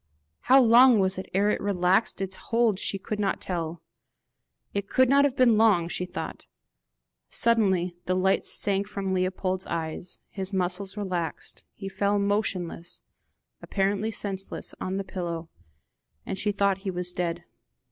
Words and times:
How 0.39 0.59
long 0.59 0.95
it 0.95 0.99
was 1.01 1.19
ere 1.31 1.51
it 1.51 1.61
relaxed 1.61 2.21
its 2.21 2.35
hold 2.35 2.79
she 2.79 2.97
could 2.97 3.19
not 3.19 3.39
tell; 3.39 3.83
it 4.73 4.89
could 4.89 5.09
not 5.09 5.25
have 5.25 5.35
been 5.35 5.59
long, 5.59 5.87
she 5.89 6.05
thought. 6.05 6.47
Suddenly 7.29 7.95
the 8.05 8.15
light 8.15 8.43
sank 8.43 8.87
from 8.87 9.13
Leopold's 9.13 9.67
eyes, 9.67 10.17
his 10.29 10.53
muscles 10.53 10.97
relaxed, 10.97 11.63
he 11.75 11.87
fell 11.87 12.13
back 12.17 12.21
motionless, 12.25 13.01
apparently 13.61 14.09
senseless, 14.09 14.73
on 14.81 14.97
the 14.97 15.03
pillow, 15.03 15.51
and 16.25 16.39
she 16.39 16.51
thought 16.51 16.79
he 16.79 16.89
was 16.89 17.13
dead. 17.13 17.43